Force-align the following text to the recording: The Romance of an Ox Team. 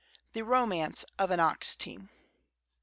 The 0.33 0.41
Romance 0.41 1.05
of 1.19 1.29
an 1.29 1.39
Ox 1.39 1.75
Team. 1.75 2.09